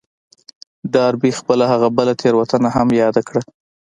[0.93, 3.41] ډاربي خپله هغه بله تېروتنه هم ياده کړه.